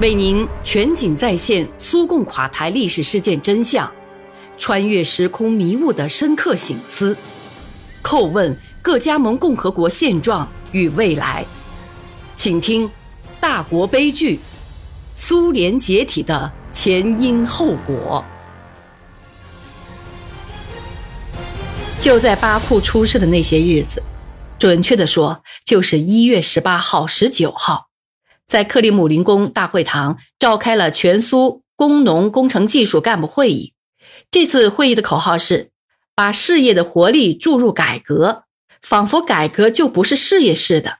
[0.00, 3.88] 为您全景再现苏共垮台历史事件真相，
[4.58, 7.16] 穿越时空迷雾的深刻醒思，
[8.02, 11.46] 叩问各加盟共和国现状与未来。
[12.34, 12.88] 请听
[13.38, 14.40] 《大国悲剧：
[15.14, 18.24] 苏联解体的前因后果》。
[22.02, 24.02] 就在巴库出事的那些日子，
[24.58, 27.90] 准确的说，就是一月十八号、十九号。
[28.46, 33.72] 在克里姆林宫大会堂召开了全苏工农工程技术干部会议。
[34.30, 35.70] 这次会议的口号是：
[36.14, 38.44] 把事业的活力注入改革，
[38.82, 40.98] 仿佛改革就不是事业似的。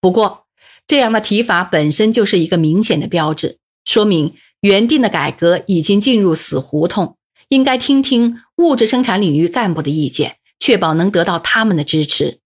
[0.00, 0.46] 不过，
[0.86, 7.16] 这样的提法本身就是一个明显的标志，说明原定的改革已经进入死胡同。
[7.48, 12.40] 应该听听物质生产领域干部的意见，确保能得到他们的支持。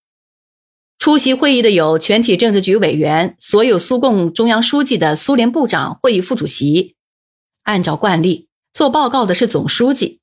[1.00, 6.94] 出席会议的有全体政治局委员、所有苏共中央书记的苏联部长会议副主席。
[7.62, 10.20] 按照惯例，做报告的是总书记。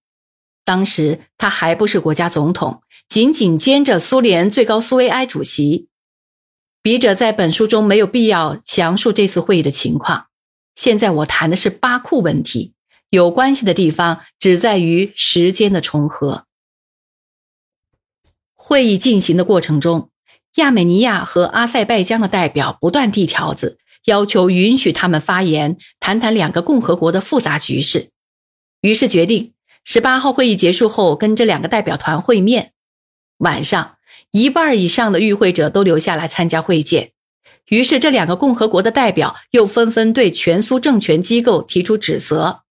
[0.63, 5.87] 当时他还不是国家总统，仅仅兼着苏联最高苏维埃主席。
[6.83, 10.27] 笔者在本书中没有必要详述这次会议的情况。
[10.75, 12.75] 现在我谈的是巴库问题，
[13.09, 16.45] 有关系的地方只在于时间的重合。
[18.53, 20.11] 会议进行的过程中。
[20.57, 28.09] 亚美尼亚和阿塞拜疆的代表不断递条子，要求允许他们发言，谈谈两个共和国的复杂局势。
[28.81, 32.73] 于是决定，十八号会议结束后跟这两个代表团会面。
[33.37, 33.97] 晚上，
[34.31, 37.11] 一半以上的与会者都留下来参加会见。
[37.67, 42.63] 于是，这两个共和国的代表又纷纷对全苏政权机构提出指责：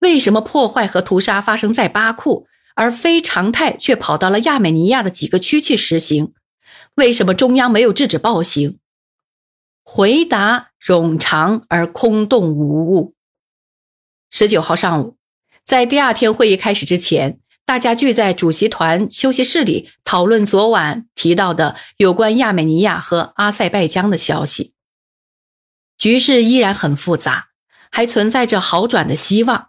[0.00, 6.32] 为什么破坏和屠杀发生在巴库，而非常态却跑到了亚美尼亚的几个区去实行？
[6.96, 8.78] 为什么中央没有制止暴行？
[9.82, 13.14] 回答冗长而空洞无物。
[14.30, 15.18] 十九号上午，
[15.62, 24.72] 在第二天会议开始之前，大家聚在主席团休息室里讨论昨晚提到的有关亚美尼亚和阿塞拜疆的消息。
[25.98, 27.48] 局势依然很复杂，
[27.90, 29.68] 还存在着好转的希望。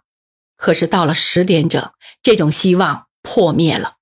[0.56, 1.92] 可是到了十点整，
[2.22, 3.96] 这种希望破灭了。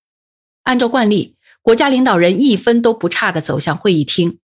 [0.63, 1.36] 按照惯例。
[1.67, 4.39] 国家领导人一分都不差地走向会议厅。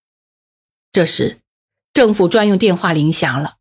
[0.91, 1.41] 这时，
[1.93, 3.59] 政府专用电话铃响了。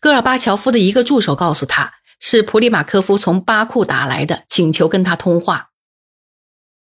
[0.00, 5.70] 戈尔巴乔夫的一个助手告诉他，是普里马科夫从巴库打来的，请求跟他通话。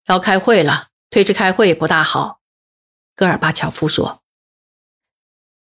[0.06, 2.38] 要开会了，推迟开会不大好。
[3.16, 4.22] 戈尔巴乔夫说：“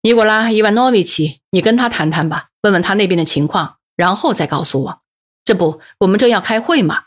[0.02, 5.02] 尼古拉·伊万诺维奇，你跟他谈谈吧，问问他那边的情况，然后再告诉我。
[5.44, 7.06] 这不，我们正要开会嘛。”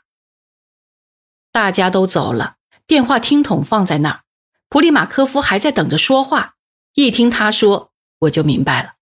[1.53, 2.58] 大家都走了。
[2.91, 4.24] 电话听筒放在那儿，
[4.68, 6.56] 普里马科夫还在等着说话。
[6.94, 8.96] 一听他说，我就明白了，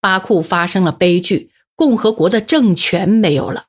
[0.00, 3.64] 巴库发生了悲剧，共和国的政权没有了。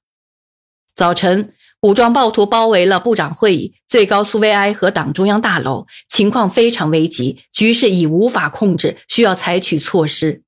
[0.93, 10.43] 早晨，武装暴徒包围了部长会议、最高苏维埃和党中央大楼，情况非常危急，局势已无法控制，需要采取措施。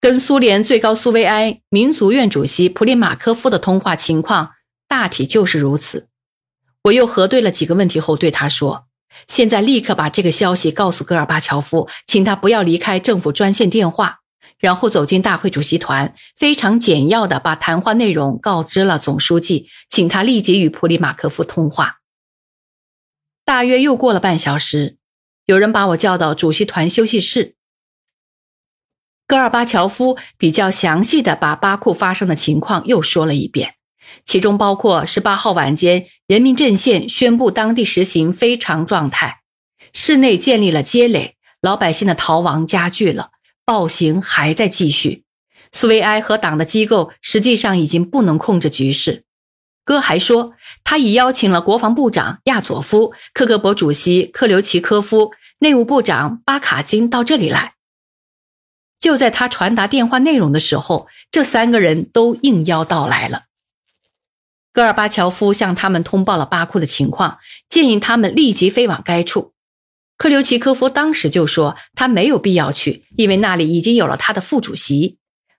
[0.00, 4.52] 跟苏联最高苏维埃民族院主席普里马科夫的通话情况
[4.88, 6.08] 大体就是如此。
[6.86, 8.86] 我又核对了几个问题后，对他说
[9.26, 14.20] ：“现在立刻把这个消息告诉戈尔巴乔夫，请他不要离开政府专线电话。”
[14.58, 21.98] 然后走进大会主席团，非常简要的把谈话内容告知了总书记，请他立即与普里马科夫通话。
[23.44, 24.96] 大约又过了半小时，
[25.44, 27.56] 有人把我叫到主席团休息室。
[29.26, 33.75] 戈尔巴乔夫比较详细的把巴库发生的情况又说了一遍。
[34.24, 39.40] 其中包括十八号晚间，人民阵线宣布当地实行非常状态，
[39.92, 43.30] 市内建立了街垒，老百姓的逃亡加剧了，
[43.64, 45.24] 暴行还在继续。
[45.72, 49.24] 苏维埃和党的机构实际上已经不能控制局势。
[49.84, 55.30] 哥还说，他已邀请了国防部长亚佐夫、克格勃主席克留奇科夫、
[55.60, 57.74] 内务部长巴卡金到这里来。
[58.98, 63.42] 就在他传达电话内容的时候，这三个人都应邀到来了。
[64.76, 69.54] 戈尔巴乔夫向他们通报了巴库的情况，建议他们立即飞往该处。
[70.18, 75.16] 克留奇科夫当时就说他没有必要去，因为那里已经有了他的副主席。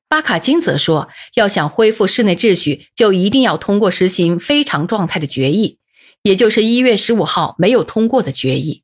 [0.08, 5.80] 巴卡金则说，要想恢复室内秩序，就一定要通过实行非常状态的决议，
[6.22, 8.84] 也就是一月十五号没有通过的决议。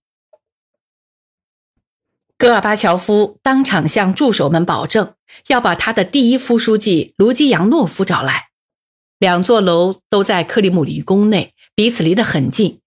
[2.39, 5.13] 戈尔巴乔夫当场向助手们保证，
[5.49, 8.47] 要把他的第一副书记卢基扬诺夫找来。
[9.23, 12.81] 两座楼都在克里姆林宫内，彼此离得很近。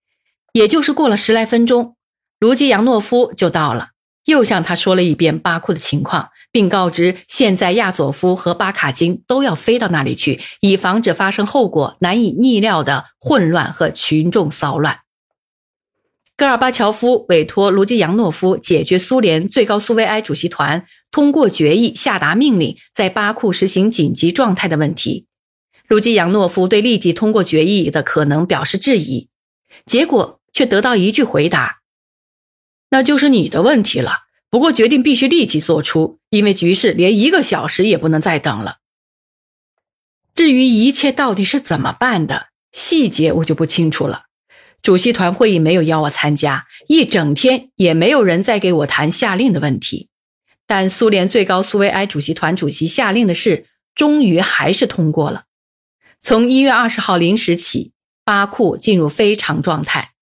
[0.52, 1.96] 也就是过了十来分钟，
[2.38, 3.92] 卢基扬诺夫就到了，
[4.26, 14.98] 又向他说了一遍巴库的情况，并告知现在亚佐夫和巴卡金都要飞到那里去，以防止发生后果难以逆料的混乱和群众骚乱。
[16.36, 25.24] 戈尔巴乔夫委托卢基扬诺夫解决苏联最高苏维埃主席团通过决议下达命令，在巴库实行紧急状态的问题。
[25.88, 29.28] 卢基扬诺夫对立即通过决议的可能表示质疑，
[29.84, 31.80] 结果却得到一句回答
[32.90, 34.26] ：“那就是你的问题了。
[34.50, 38.78] 不过决定必须立即做出，因为局势连一个小时也不能再等了。
[40.34, 44.24] 至于一切到底是怎么办的细节，我就不清楚了。”
[44.82, 50.08] 主席团会议没有邀我参加，一整天也没有人再给我谈下令的问题。
[50.64, 53.66] 但苏联最高苏维埃主席团主席下令的事，
[53.96, 55.45] 终于还是通过了。
[56.20, 57.92] 从一月二十号零时起，
[58.24, 60.12] 巴库进入非常状态。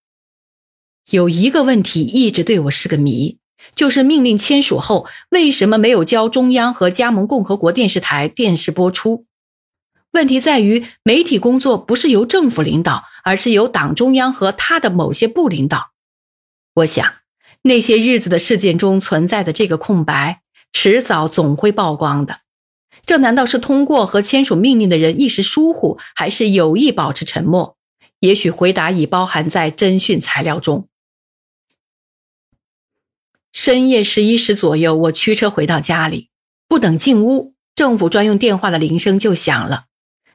[1.11, 3.39] 有一个问题一直对我是个谜，
[3.75, 9.27] 就是命令签署后，为什么没有交中央和加盟共和国电视台电视播出？
[10.13, 13.05] 问题在于，媒体工作不是由政府领导。
[13.27, 15.93] 而是由党中央和他的某些部领导。
[16.75, 17.15] 我想，
[17.63, 20.43] 那些日子的事件中存在的这个空白，
[20.75, 22.41] 迟早总会曝光的。
[23.07, 27.77] 这难道是通过和签署命令的人一时疏忽，还是有意保持沉默？
[28.21, 30.89] 也许回答已包含在侦讯材料中。
[33.53, 36.31] 深夜十一时左右，我驱车回到家里，
[36.67, 39.85] 不等进屋，政府专用电话的铃声就响了。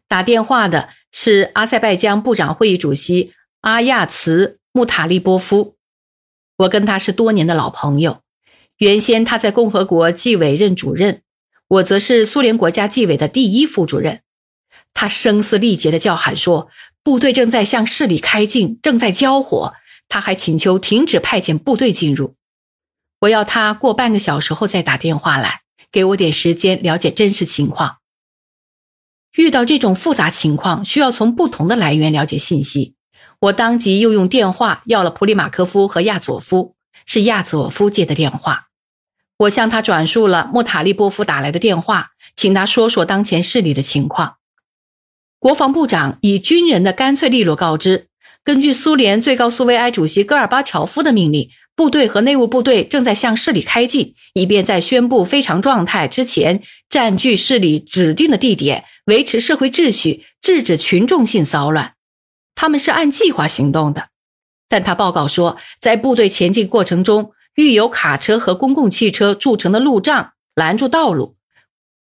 [0.08, 5.76] 打电话的是阿塞拜疆部长会议主席阿亚茨穆塔利波夫，
[6.58, 8.22] 我跟他是多年的老朋友。
[8.78, 11.22] 原先他在共和国纪委任主任，
[11.70, 14.22] 我则是苏联国家纪委的第一副主任。
[14.94, 16.70] 他声嘶力竭地叫喊说
[17.04, 19.74] ：“部队正在向市里开进，正在交火。”
[20.10, 22.34] 他还请求停止派遣部队进入。
[23.20, 25.62] 我要他过半个小时后再打电话来，
[25.92, 27.98] 给我点时间了解真实情况。
[29.36, 32.96] 遇到这种复杂情况，需要从不同的来源了解信息。
[33.42, 36.76] 我当即又用电话要了普里马科夫和亚佐夫，
[37.06, 38.69] 是亚佐夫接的电话。
[39.40, 44.36] 我向他转述了莫塔利波夫打来的电话，请他说说当前市里的情况。
[45.40, 48.08] 国防部长以军人的干脆利落告知：
[48.44, 58.84] 根据苏联最高苏维埃主席戈尔巴乔夫的命令，部队和内务部队正在向市里开进，以便在宣布非常状态之前占据市里指定的地点。
[59.06, 61.94] 维持社会秩序，制止群众性骚乱，
[62.54, 64.10] 他们是按计划行动的。
[64.68, 71.36] 但他报告说，在部队前进过程中，遇有卡车和公共汽车筑成的路障拦住道路，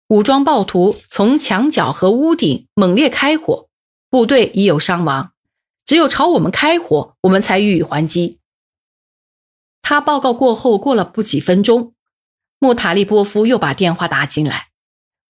[0.08, 3.68] 武装暴徒从墙角和屋顶猛烈开火，
[4.12, 5.32] 部队已有伤亡。
[5.88, 8.38] 只有朝我们开火，我们才予以还击。
[9.82, 11.96] 他报告过后，过了不几分钟，
[12.60, 14.68] 穆塔利波夫又把电话打进来。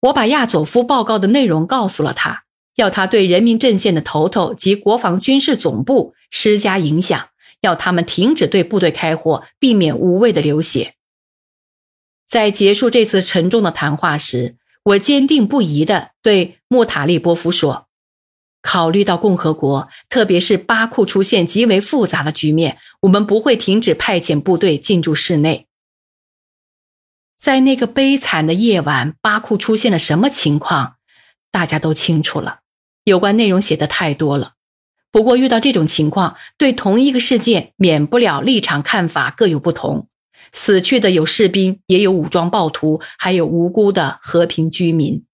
[0.00, 2.44] 我把亚佐夫报告的内容告诉了他，
[2.74, 7.29] 要他对人民阵线的头头及国防军事总部施加影响，
[7.60, 10.94] 要他们停止对部队开火，避免无谓的流血。
[12.26, 17.88] 在结束这次沉重的谈话时，我坚定不移地对穆塔利波夫说
[18.62, 25.66] ：“考虑到共和国，特别是巴库出现极为复杂的局面，我们不会停止派遣部队进驻市内。”
[27.36, 30.96] 在那个悲惨的夜晚，巴库出现了什么情况？
[31.50, 32.60] 大家都清楚了。
[33.04, 34.52] 有关内容写的太多了。
[35.12, 40.08] 不过遇到这种情况，对同一个事件，免不了立场看法各有不同。
[40.52, 45.24] 死去的有士兵，也有武装暴徒，还有无辜的和平居民。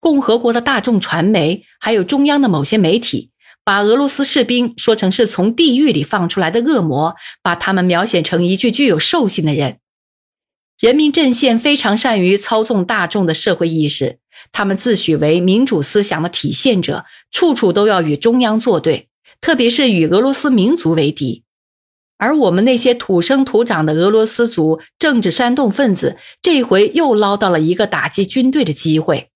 [0.00, 3.30] 共和国的大众传媒，还有中央的某些媒体，
[3.64, 9.78] 把俄罗斯士兵说成是从地狱里放出来的恶魔，把他们描写成一具具有兽性的人。
[10.78, 14.18] 人民阵线非常善于操纵大众的社会意识，
[14.52, 19.08] 他们自诩为民主思想的体现者，处处都要与中央作对，
[19.40, 21.44] 特别是与俄罗斯民族为敌。
[22.18, 29.30] 而我们那些土生土长的俄罗斯族政治煽动分子，这回又捞到了一个打击军队的机会。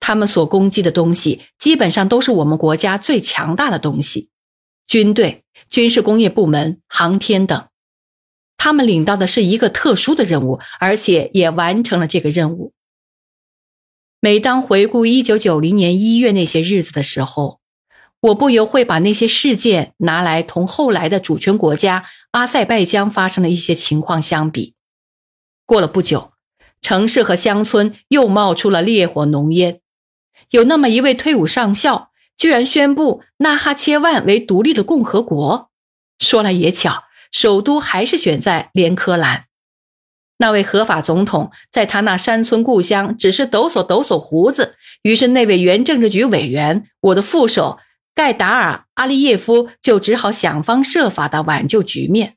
[0.00, 4.30] 他们所攻击的东西，基本上都是我们国家最强大的东西：
[4.88, 7.66] 军队、军事工业部门、航天等。
[8.56, 12.72] 他们领到的是一个特殊的任务，而且也完成了这个任务。
[14.22, 17.60] 每当回顾一九九零年一月那些日子的时候，
[18.20, 24.74] 我不由会把那些事件拿来同后来的主权国家阿塞拜疆发生的一些情况相比。
[25.64, 26.32] 过了不久，
[26.82, 29.80] 城市和乡村又冒出了烈火浓烟。
[30.50, 35.70] 有那么一位退伍上校，居然宣布纳哈切万为独立的共和国。
[36.18, 37.04] 说来也巧。
[37.32, 39.44] 首都还是选在连科兰。
[40.40, 47.78] 那位合法总统在他那山村故乡只是抖擞抖擞胡子，于是那位原政治局委员，我的副手
[48.14, 52.36] 盖达尔·阿利耶夫就只好想方设法的挽救局面。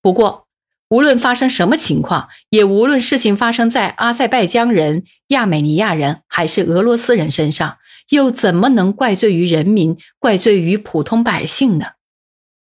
[0.00, 0.46] 不过，
[0.88, 7.76] 无论发生什么情况，也无论事情发生在阿塞拜疆人、亚美尼亚人还是俄罗斯人身上，
[8.08, 11.88] 又怎么能怪罪于人民，怪罪于普通百姓呢？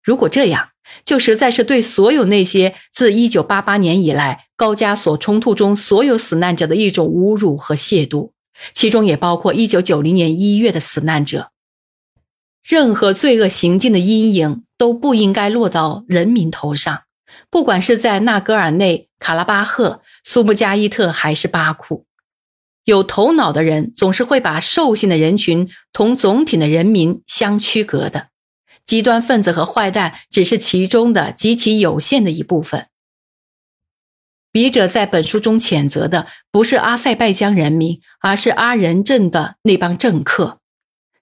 [0.02, 0.70] 如果这样，
[1.04, 8.30] 就实在是对所有那些自1988年以来高加索冲突中所有死难者的一种侮辱和亵渎，
[8.74, 11.50] 其中也包括1990年1月的死难者。
[12.66, 17.02] 任何罪恶行径的阴影都不应该落到人民头上，
[17.50, 22.06] 不管是在纳戈尔内卡拉巴赫、苏布加伊特还是巴库。
[22.84, 28.28] 有头脑的人总是会把兽性的人群同总体的人民相区隔的。
[28.92, 32.88] 极端分子和坏蛋只是其中的极其有限的一部分。
[34.50, 40.60] 笔者在本书中谴责的不是阿塞拜疆人民，而是阿仁镇的那帮政客，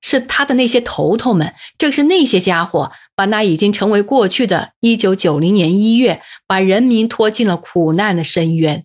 [0.00, 1.54] 是他的那些头头们。
[1.78, 8.84] 正是那些家伙，把那已经成为过去的1990年1月，把人民拖进了苦难的深渊。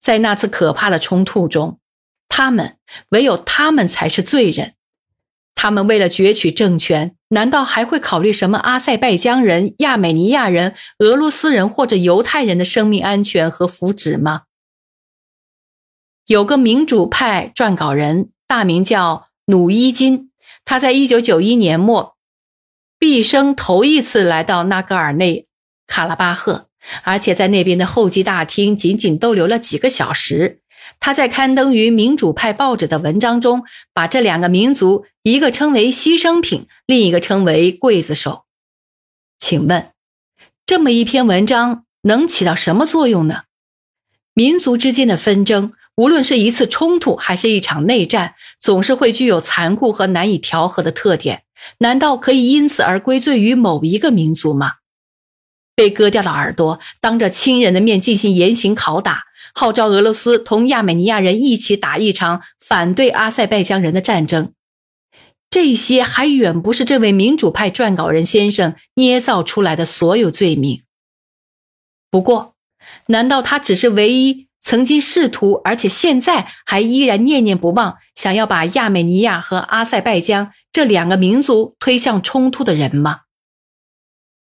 [0.00, 1.78] 在那次可怕的冲突中，
[2.28, 2.78] 他们
[3.10, 4.74] 唯有他们才是罪人。
[5.54, 14.42] 他们为了攫取政权，难道还会考虑什么阿塞拜疆人、亚美尼亚人、俄罗斯人或者犹太人的生命安全和福祉吗？
[16.26, 20.30] 有个民主派撰稿人，大名叫努伊金，
[20.64, 22.16] 他在一九九一年末，
[22.98, 25.46] 毕生头一次来到纳戈尔内
[25.86, 26.68] 卡拉巴赫，
[27.02, 30.60] 而且在那边的候机大厅仅仅逗留了几个小时。
[31.04, 38.44] 他在刊登于民主派报纸的文章中，把这两个民族一个称为牺牲品，另一个称为刽子手。
[39.36, 39.90] 请问，
[40.64, 43.42] 这么一篇文章能起到什么作用呢？
[44.32, 51.42] 民族之间的纷争，无论是一次冲突还是一场内战，总是会具有残酷和难以调和的特点。
[51.78, 54.74] 难道可以因此而归罪于某一个民族吗？
[55.74, 59.24] 被割掉的耳朵，当着亲人的面进行严刑拷打。
[59.54, 64.52] 号召俄罗斯同亚美尼亚人一起打一场反对阿塞拜疆人的战争，
[65.50, 70.82] 这些还远不是这位民主派撰稿人先生捏造出来的所有罪名。
[72.10, 72.54] 不过，
[73.06, 83.20] 难道他只是唯一曾经试图，而且现在还依然念念不忘，想要把亚美尼亚和阿塞拜疆这两个民族推向冲突的人吗？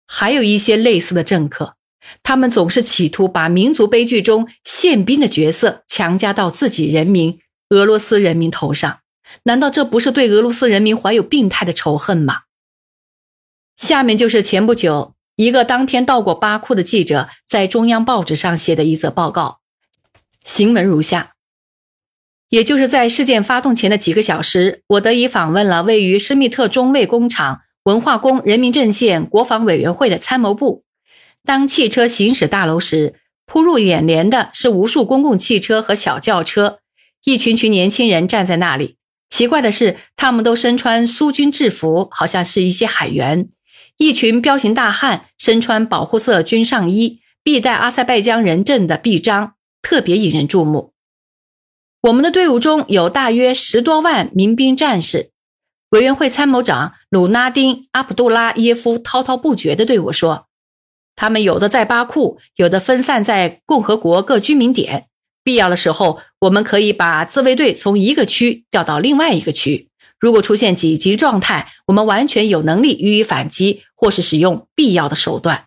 [0.05, 1.76] 还有一些类似的政客。
[2.23, 8.99] 他们总是企图把民族悲剧中宪兵的角色强加到自己人民俄罗斯人民头上，
[9.43, 12.41] 难道这不是对俄罗斯人民怀有病态的仇恨吗？
[13.75, 19.59] 下面就是前不久一个当天到过巴库的记者在中央报纸上写的一则报告，
[20.43, 21.33] 行文如下：
[22.49, 30.85] 也就是在事件发动前的几个小时，我得以访问了位于施密特中卫工厂文化宫人民阵线国防委员会的参谋部。
[31.47, 36.79] 当汽车行驶大楼时，扑入眼帘的是无数公共汽车和小轿车，
[37.23, 38.97] 一群群年轻人站在那里。
[39.29, 43.47] 奇怪的是，他们都身穿苏军制服，好像是一些海员。
[43.95, 50.91] 一群彪形大汉身穿保护色军上衣，必带阿塞拜疆人证的臂章，特别引人注目。
[52.01, 55.31] 我们的队伍中有大约十多万民兵战士。
[55.91, 60.46] 委员会参谋长鲁拉丁·阿卜杜拉耶夫滔滔不绝地对我说。
[61.17, 65.07] 他们有的在巴库，有的分散在共和国各居民点。
[65.43, 69.89] 必要的时候，我们可以把自卫队从一个区调到另外一个区。
[70.19, 75.65] 如果出现紧急状态，我们完全有能力予以反击，或是使用必要的手段。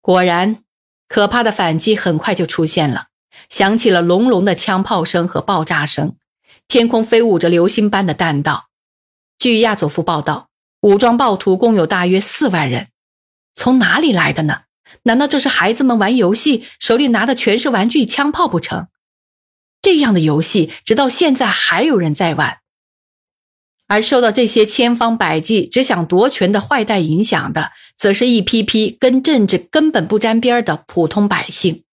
[0.00, 0.62] 果然，
[1.08, 3.06] 可怕的反击很快就出现了，
[3.48, 6.14] 响起了隆隆的枪炮声和爆炸声，
[6.68, 8.68] 天空飞舞着流星般的弹道。
[9.40, 10.50] 据亚佐夫报道，
[10.82, 12.91] 武装暴徒共有大约四万人。
[13.54, 14.62] 从哪里来的呢？
[15.04, 18.88] 难道这是孩子们玩游戏，手里拿的全是玩具枪炮不成？
[19.80, 22.58] 这样的游戏直到现在还有人在玩。
[23.88, 31.84] 而受到这些千方百计只想夺权的坏蛋影响的，则是一批批跟政治根本不沾边的普通百姓。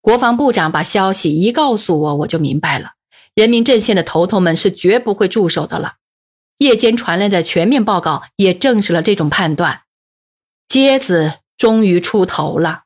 [0.00, 2.92] 国防部长把消息一告诉我，我就明白了，
[3.34, 5.94] 人民阵线的头头们是绝不会驻守的了。
[6.58, 9.83] 夜间传来的全面报告也证实了这种判断。
[10.68, 12.82] 蝎子终于出头了。